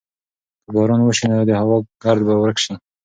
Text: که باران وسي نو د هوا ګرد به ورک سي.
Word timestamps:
که 0.63 0.69
باران 0.75 1.01
وسي 1.03 1.25
نو 1.29 1.39
د 1.49 1.51
هوا 1.61 1.77
ګرد 2.03 2.21
به 2.27 2.33
ورک 2.37 2.57
سي. 2.65 2.73